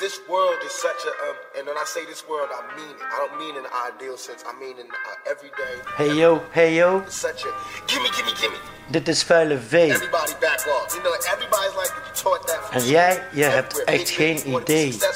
this 0.00 0.18
world 0.28 0.56
is 0.64 0.72
such 0.72 1.00
a, 1.04 1.12
um, 1.28 1.36
and 1.58 1.66
when 1.66 1.76
I 1.76 1.84
say 1.84 2.04
this 2.06 2.24
world, 2.26 2.48
I 2.50 2.62
mean 2.74 2.88
it. 2.88 2.96
I 3.14 3.16
don't 3.20 3.36
mean 3.38 3.54
in 3.56 3.62
the 3.62 3.74
ideal 3.88 4.16
sense. 4.16 4.42
I 4.48 4.58
mean 4.58 4.78
in 4.78 4.86
uh, 4.86 5.30
everyday. 5.32 5.74
Hey 5.96 6.18
yo, 6.18 6.42
hey 6.52 6.76
yo, 6.78 7.00
It's 7.00 7.16
such 7.16 7.44
a 7.44 7.52
gimme, 7.86 8.08
gimme, 8.16 8.32
gimme. 8.40 8.56
dit 8.90 9.08
is 9.08 9.22
vuile 9.22 9.58
V. 9.58 9.74
Everybody 9.74 10.32
back 10.40 10.66
off. 10.66 10.94
You 10.94 11.02
know, 11.02 11.12
everybody's 11.32 11.76
like 11.76 11.92
taught 12.22 12.46
that. 12.46 12.68
En 12.72 12.86
jij, 12.88 13.22
je 13.32 13.44
hebt 13.44 13.84
echt 13.84 14.10
geen. 14.10 14.40
You 14.44 14.60
idee. 14.60 14.96
You? 14.96 15.10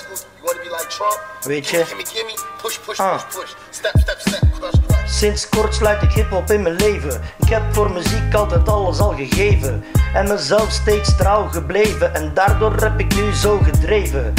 Weet 1.40 1.68
je? 1.68 1.84
Ah. 2.96 3.20
Sinds 5.06 5.48
kort 5.48 5.74
sluit 5.74 6.02
ik 6.02 6.10
hip-hop 6.10 6.50
in 6.50 6.62
mijn 6.62 6.74
leven. 6.74 7.20
Ik 7.38 7.48
heb 7.48 7.62
voor 7.74 7.90
muziek 7.90 8.34
altijd 8.34 8.68
alles 8.68 8.98
al 8.98 9.14
gegeven. 9.14 9.84
En 10.14 10.28
mezelf 10.28 10.70
steeds 10.70 11.16
trouw 11.16 11.48
gebleven. 11.48 12.14
En 12.14 12.34
daardoor 12.34 12.72
heb 12.72 13.00
ik 13.00 13.14
nu 13.14 13.32
zo 13.32 13.58
gedreven. 13.58 14.34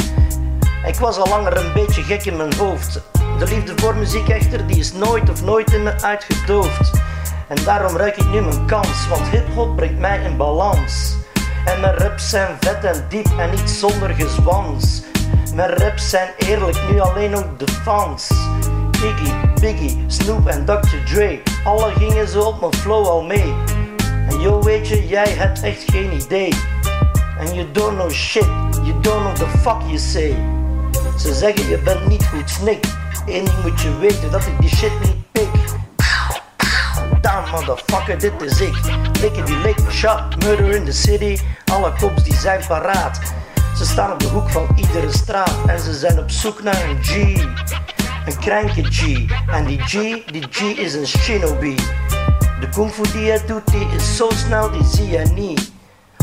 Ik 0.86 0.94
was 0.94 1.16
al 1.18 1.28
langer 1.28 1.56
een 1.56 1.72
beetje 1.72 2.02
gek 2.02 2.24
in 2.24 2.36
mijn 2.36 2.54
hoofd. 2.54 3.00
De 3.38 3.44
liefde 3.44 3.72
voor 3.76 3.96
muziek 3.96 4.28
echter, 4.28 4.66
die 4.66 4.78
is 4.78 4.92
nooit 4.92 5.30
of 5.30 5.44
nooit 5.44 5.72
in 5.72 5.82
me 5.82 6.02
uitgedoofd. 6.02 6.90
En 7.48 7.56
daarom 7.64 7.96
ruik 7.96 8.16
ik 8.16 8.26
nu 8.26 8.40
mijn 8.40 8.66
kans, 8.66 9.08
want 9.08 9.28
hip-hop 9.28 9.76
brengt 9.76 9.98
mij 9.98 10.22
in 10.22 10.36
balans. 10.36 11.16
En 11.64 11.80
mijn 11.80 11.94
raps 11.94 12.30
zijn 12.30 12.56
vet 12.60 12.84
en 12.84 13.04
diep 13.08 13.26
en 13.38 13.50
niet 13.50 13.70
zonder 13.70 14.14
gezwans. 14.14 15.02
Mijn 15.54 15.70
raps 15.70 16.10
zijn 16.10 16.28
eerlijk, 16.38 16.78
nu 16.90 17.00
alleen 17.00 17.36
ook 17.36 17.58
de 17.58 17.68
fans. 17.82 18.30
Iggy, 18.90 19.32
Biggie, 19.60 20.04
Snoop 20.06 20.46
en 20.46 20.64
Dr. 20.64 20.96
Dre, 21.04 21.40
alle 21.64 21.92
gingen 21.98 22.28
zo 22.28 22.40
op 22.40 22.60
mijn 22.60 22.74
flow 22.74 23.06
al 23.06 23.22
mee. 23.22 23.54
En 24.28 24.40
yo, 24.40 24.62
weet 24.62 24.88
je, 24.88 25.06
jij 25.06 25.28
hebt 25.28 25.62
echt 25.62 25.84
geen 25.86 26.12
idee. 26.12 26.54
And 27.38 27.54
you 27.54 27.70
don't 27.72 27.96
know 27.96 28.10
shit, 28.10 28.48
you 28.82 29.00
don't 29.00 29.22
know 29.22 29.34
the 29.34 29.58
fuck 29.58 29.80
you 29.86 29.98
say. 29.98 30.55
Ze 31.16 31.34
zeggen 31.34 31.68
je 31.68 31.78
bent 31.78 32.08
niet 32.08 32.26
goed 32.26 32.50
snik. 32.50 32.84
Eén 33.26 33.44
ding 33.44 33.62
moet 33.62 33.80
je 33.80 33.98
weten 33.98 34.30
dat 34.30 34.46
ik 34.46 34.60
die 34.60 34.76
shit 34.76 34.92
niet 35.02 35.32
pik. 35.32 35.48
Damn 37.20 37.50
motherfucker, 37.50 38.18
dit 38.18 38.32
is 38.42 38.60
ik. 38.60 38.76
Likken 39.20 39.44
die 39.44 39.56
lick, 39.56 39.78
shot, 39.90 40.44
murder 40.44 40.74
in 40.74 40.84
the 40.84 40.92
city. 40.92 41.38
Alle 41.72 41.92
cops 41.98 42.22
die 42.22 42.34
zijn 42.34 42.60
paraat. 42.68 43.20
Ze 43.76 43.84
staan 43.84 44.12
op 44.12 44.18
de 44.18 44.26
hoek 44.26 44.50
van 44.50 44.68
iedere 44.76 45.12
straat 45.12 45.54
en 45.66 45.80
ze 45.80 45.94
zijn 45.94 46.18
op 46.18 46.30
zoek 46.30 46.62
naar 46.62 46.84
een 46.88 46.98
G. 47.02 47.14
Een 48.26 48.38
kranke 48.40 48.82
G. 48.82 49.30
En 49.50 49.64
die 49.64 49.80
G, 49.80 49.92
die 50.30 50.46
G 50.50 50.60
is 50.60 50.94
een 50.94 51.06
shinobi. 51.06 51.74
De 52.60 52.68
kung 52.68 52.92
fu 52.92 53.02
die 53.12 53.28
hij 53.28 53.46
doet, 53.46 53.66
die 53.66 53.86
is 53.96 54.16
zo 54.16 54.30
snel, 54.34 54.70
die 54.70 54.84
zie 54.84 55.08
je 55.08 55.24
niet. 55.34 55.72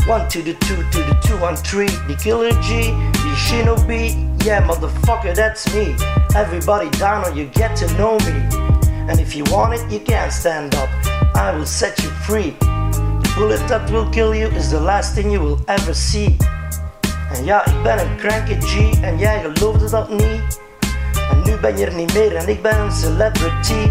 One 0.06 0.26
to 0.26 0.42
the 0.42 0.56
two 0.58 0.76
to 0.90 1.04
the 1.04 1.18
two 1.18 1.38
one 1.40 1.60
three. 1.60 1.90
The 2.06 2.14
killer 2.22 2.52
G, 2.62 2.92
shinobi. 3.34 4.14
Yeah, 4.44 4.66
motherfucker, 4.66 5.34
that's 5.34 5.72
me. 5.74 5.94
Everybody 6.34 6.90
down 6.98 7.24
or 7.24 7.34
you 7.34 7.46
get 7.46 7.76
to 7.76 7.86
know 7.96 8.18
me. 8.18 8.36
And 9.08 9.20
if 9.20 9.34
you 9.34 9.44
want 9.50 9.74
it, 9.74 9.90
you 9.90 10.00
can't 10.00 10.32
stand 10.32 10.74
up. 10.74 10.88
I 11.34 11.54
will 11.56 11.66
set 11.66 12.02
you 12.02 12.10
free. 12.26 12.56
The 12.60 13.32
bullet 13.36 13.66
that 13.68 13.90
will 13.90 14.08
kill 14.10 14.34
you 14.34 14.48
is 14.48 14.70
the 14.70 14.80
last 14.80 15.14
thing 15.14 15.30
you 15.30 15.40
will 15.40 15.60
ever 15.68 15.94
see. 15.94 16.36
En 17.32 17.44
ja, 17.44 17.66
ik 17.66 17.82
ben 17.82 17.98
een 17.98 18.16
cranky 18.16 18.60
G 18.60 19.00
en 19.02 19.18
jij 19.18 19.40
geloofde 19.40 19.90
dat 19.90 20.08
niet. 20.08 20.60
En 21.30 21.42
nu 21.44 21.56
ben 21.56 21.76
je 21.76 21.86
er 21.86 21.94
niet 21.94 22.14
meer 22.14 22.36
en 22.36 22.48
ik 22.48 22.62
ben 22.62 22.78
een 22.78 22.92
celebrity. 22.92 23.90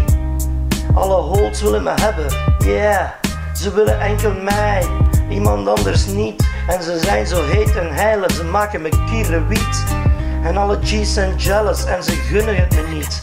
Alle 0.94 1.14
holds 1.14 1.62
willen 1.62 1.82
me 1.82 1.92
hebben, 2.00 2.26
yeah. 2.58 3.08
Ze 3.54 3.74
willen 3.74 4.00
enkel 4.00 4.32
mij, 4.32 4.86
iemand 5.28 5.68
anders 5.68 6.06
niet. 6.06 6.53
En 6.68 6.82
ze 6.82 6.98
zijn 6.98 7.26
zo 7.26 7.44
heet 7.44 7.76
en 7.76 7.94
heilig, 7.94 8.32
ze 8.32 8.44
maken 8.44 8.82
me 8.82 8.88
kierenwiet. 9.10 9.84
En 10.42 10.56
alle 10.56 10.78
G's 10.82 11.12
zijn 11.12 11.36
jealous 11.36 11.84
en 11.84 12.02
ze 12.02 12.12
gunnen 12.12 12.56
het 12.56 12.74
me 12.74 12.94
niet. 12.94 13.22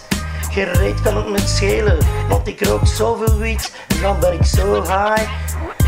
Geen 0.51 0.71
reet 0.71 1.01
kan 1.01 1.15
het 1.15 1.29
me 1.29 1.39
schelen, 1.39 1.97
want 2.29 2.47
ik 2.47 2.65
rook 2.65 2.87
zoveel 2.87 3.37
wiet. 3.37 3.73
En 3.87 4.01
dan 4.01 4.19
ben 4.19 4.33
ik 4.33 4.45
zo 4.45 4.81
high, 4.81 5.29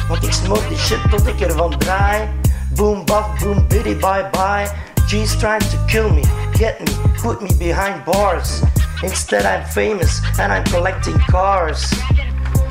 want 0.07 0.23
ik 0.23 0.31
smoke 0.31 0.67
die 0.67 0.77
shit 0.77 1.09
tot 1.09 1.27
ik 1.27 1.39
ervan 1.39 1.77
draai. 1.77 2.29
Boom, 2.75 3.05
baf, 3.05 3.39
boom, 3.39 3.67
biddy, 3.67 3.95
bye 3.95 4.29
bye. 4.31 4.67
G's 5.07 5.38
trying 5.38 5.69
to 5.69 5.77
kill 5.85 6.09
me, 6.09 6.22
get 6.51 6.79
me, 6.79 7.11
put 7.22 7.41
me 7.41 7.56
behind 7.57 8.03
bars. 8.03 8.61
Instead 9.01 9.44
I'm 9.45 9.66
famous 9.66 10.22
and 10.39 10.53
I'm 10.53 10.63
collecting 10.63 11.25
cars. 11.25 11.91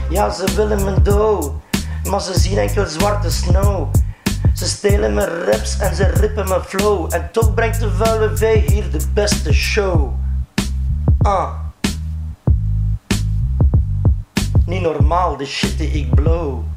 Ja, 0.09 0.31
ze 0.31 0.45
willen 0.57 0.85
me 0.85 1.03
dood, 1.03 1.53
maar 2.11 2.21
ze 2.21 2.41
zien 2.41 2.59
enkel 2.59 2.87
zwarte 2.87 3.31
snow. 3.31 3.89
Ze 4.55 4.69
stelen 4.69 5.15
mijn 5.15 5.29
raps 5.29 5.79
en 5.79 5.95
ze 5.95 6.05
rippen 6.05 6.49
mijn 6.49 6.61
flow. 6.61 7.15
En 7.15 7.29
toch 7.33 7.55
brengt 7.55 7.81
de 7.81 7.91
vuile 7.91 8.37
V 8.37 8.69
hier 8.69 8.91
de 8.91 9.07
beste 9.15 9.53
show. 9.53 10.15
Ah. 11.19 11.53
Niet 14.67 14.81
normaal, 14.81 15.37
de 15.37 15.45
shit 15.45 15.79
die 15.79 15.91
ik 15.91 16.15
blow. 16.15 16.72